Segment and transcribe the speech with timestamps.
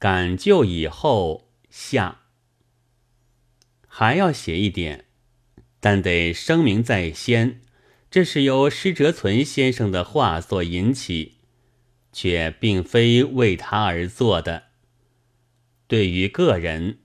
[0.00, 2.22] 赶就以后下。
[3.86, 5.04] 还要写一点，
[5.78, 7.60] 但得声明在先，
[8.10, 11.34] 这是由施哲存先生的话所引起，
[12.14, 14.68] 却并非为他而做的。
[15.86, 17.00] 对于个人，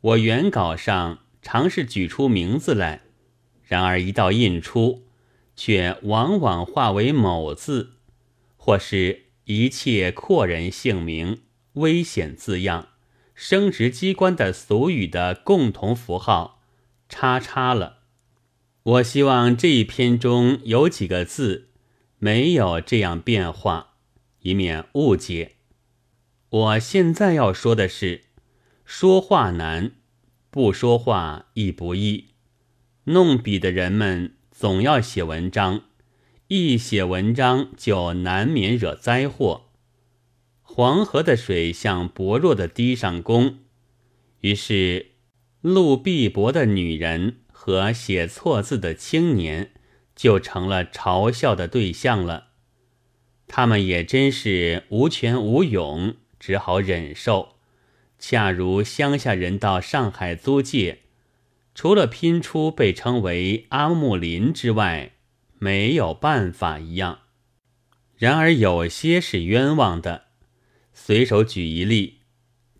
[0.00, 3.02] 我原稿上常是举出名字来，
[3.64, 5.08] 然而一到印出，
[5.56, 7.94] 却往往化为某字，
[8.56, 11.42] 或是一切阔人姓名、
[11.76, 12.88] 危险字样。
[13.34, 16.62] 生殖机关的俗语的共同符号，
[17.08, 17.98] 叉叉了。
[18.82, 21.68] 我希望这一篇中有几个字
[22.18, 23.94] 没有这样变化，
[24.40, 25.56] 以免误解。
[26.48, 28.22] 我现在要说的是，
[28.86, 29.92] 说话难，
[30.50, 32.28] 不说话亦不易。
[33.04, 35.82] 弄笔的人们总要写文章，
[36.48, 39.65] 一写文章就难免惹灾祸。
[40.76, 43.60] 黄河的水向薄弱的堤上攻，
[44.42, 45.12] 于是
[45.62, 49.70] 路碧薄的女人和写错字的青年
[50.14, 52.48] 就成了嘲笑的对象了。
[53.48, 57.56] 他们也真是无权无勇，只好忍受。
[58.18, 60.98] 恰如乡下人到上海租界，
[61.74, 65.12] 除了拼出被称为阿木林之外，
[65.58, 67.20] 没有办法一样。
[68.18, 70.25] 然而有些是冤枉的。
[70.98, 72.20] 随手举一例，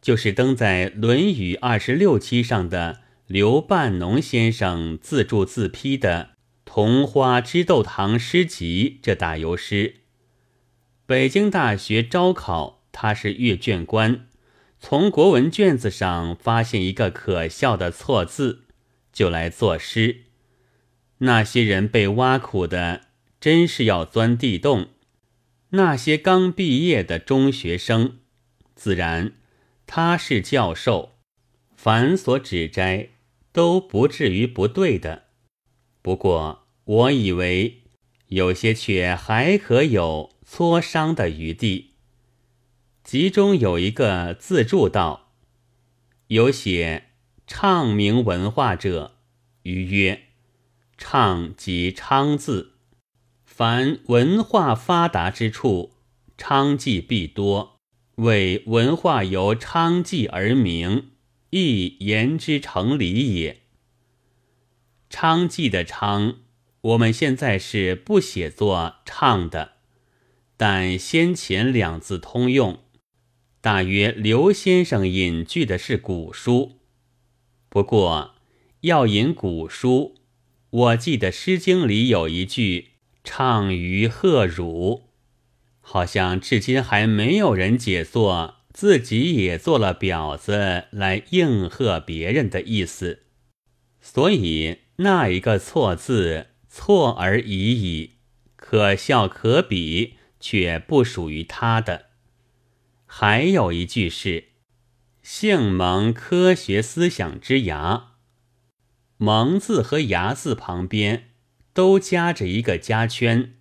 [0.00, 6.30] 就是登在《论语》二十六期上的刘半农先生自著自批的
[6.64, 9.96] 《桐花枝豆堂诗集》这打油诗。
[11.04, 14.28] 北京大学招考，他是阅卷官，
[14.78, 18.64] 从国文卷子上发现一个可笑的错字，
[19.12, 20.22] 就来作诗。
[21.18, 23.08] 那些人被挖苦的，
[23.40, 24.90] 真是要钻地洞。
[25.76, 28.18] 那些刚毕业的中学生，
[28.76, 29.32] 自然
[29.86, 31.16] 他是教授，
[31.74, 33.08] 凡所指摘
[33.52, 35.24] 都不至于不对的。
[36.00, 37.82] 不过我以为
[38.28, 41.94] 有些却还可有磋商的余地。
[43.02, 45.32] 其中有一个自注道
[46.28, 47.10] ：“有写
[47.48, 49.16] 畅明文化者，
[49.64, 50.22] 余曰：
[50.96, 52.73] 畅即昌字。”
[53.56, 55.92] 凡文化发达之处，
[56.36, 57.78] 昌妓必多。
[58.16, 61.12] 为文化由昌妓而名，
[61.50, 63.60] 亦言之成理也。
[65.08, 66.38] 昌妓的昌，
[66.80, 69.74] 我们现在是不写作唱的，
[70.56, 72.80] 但先前两字通用。
[73.60, 76.80] 大约刘先生引句的是古书，
[77.68, 78.34] 不过
[78.80, 80.16] 要引古书，
[80.70, 82.93] 我记得《诗经》里有一句。
[83.24, 85.08] 唱于贺汝，
[85.80, 93.24] 好像至今还没有人解作自己也做了婊子来应和别人的意思，
[94.00, 98.18] 所以那一个错字错而已矣，
[98.56, 102.06] 可笑可比，却不属于他的。
[103.06, 104.48] 还有一句是
[105.22, 108.16] “姓蒙科学思想之牙”，
[109.16, 111.30] 蒙字和牙字旁边。
[111.74, 113.52] 都夹着一个加圈，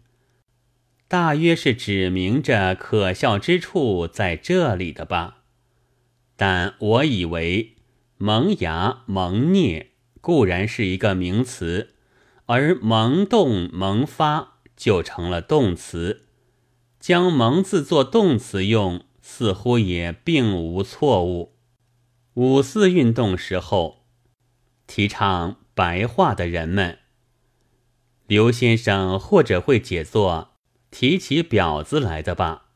[1.07, 5.39] 大约是指明着可笑之处在这里的吧。
[6.35, 7.75] 但我以为
[8.17, 9.91] 萌芽、萌孽
[10.21, 11.95] 固然是一个名词，
[12.45, 16.27] 而萌动、萌发就成了动词，
[16.99, 21.55] 将“萌”字做动词用，似乎也并无错误。
[22.35, 24.05] 五四运动时候，
[24.85, 26.99] 提倡白话的人们。
[28.25, 30.53] 刘先生或者会解作
[30.89, 32.67] 提起婊子来的吧？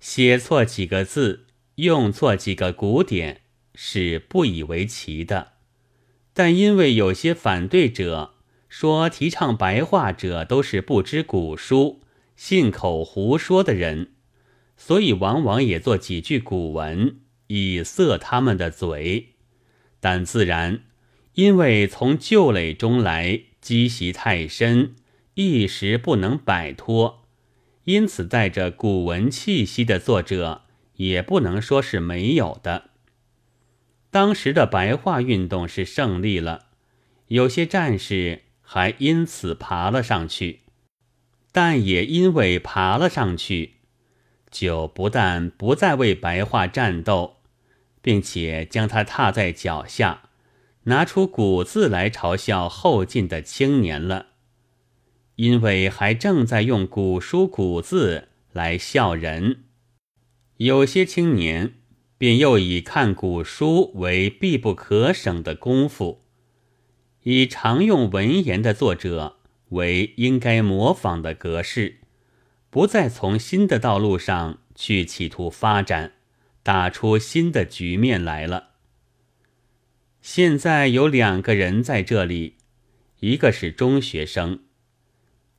[0.00, 3.42] 写错几个字，用错几个古典
[3.74, 5.52] 是不以为奇的。
[6.32, 8.34] 但因为有些反对者
[8.70, 12.00] 说提倡白话者都是不知古书、
[12.34, 14.12] 信口胡说的人，
[14.78, 19.34] 所以往往也做几句古文以塞他们的嘴。
[20.00, 20.84] 但自然，
[21.34, 23.42] 因为从旧垒中来。
[23.62, 24.96] 积习太深，
[25.34, 27.22] 一时不能摆脱，
[27.84, 30.62] 因此带着古文气息的作者
[30.96, 32.90] 也不能说是没有的。
[34.10, 36.66] 当时的白话运动是胜利了，
[37.28, 40.62] 有些战士还因此爬了上去，
[41.52, 43.74] 但也因为爬了上去，
[44.50, 47.36] 就不但不再为白话战斗，
[48.02, 50.24] 并且将它踏在脚下。
[50.84, 54.26] 拿出古字来嘲笑后进的青年了，
[55.36, 59.64] 因为还正在用古书古字来笑人。
[60.56, 61.74] 有些青年
[62.18, 66.22] 便又以看古书为必不可省的功夫，
[67.22, 69.38] 以常用文言的作者
[69.70, 71.98] 为应该模仿的格式，
[72.70, 76.14] 不再从新的道路上去企图发展，
[76.64, 78.71] 打出新的局面来了。
[80.22, 82.54] 现在有两个人在这里，
[83.18, 84.60] 一个是中学生，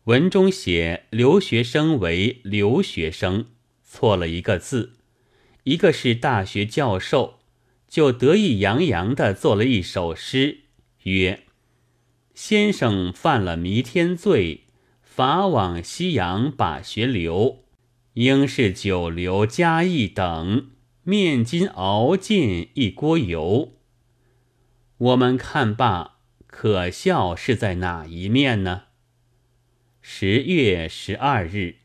[0.05, 3.47] 文中写留学生为留学生，
[3.83, 4.91] 错了一个字；
[5.63, 7.39] 一个是大学教授，
[7.89, 10.59] 就得意洋洋地做了一首诗，
[11.03, 11.41] 曰
[12.33, 14.61] ：“先生犯了弥天罪，
[15.01, 17.65] 法往西洋把学留，
[18.13, 20.69] 应是九流加一等，
[21.03, 23.73] 面筋熬尽一锅油。”
[25.03, 28.83] 我们看罢，可笑是在哪一面呢？
[29.99, 31.79] 十月十二日。